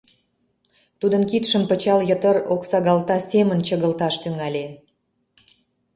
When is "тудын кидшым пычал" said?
0.99-1.99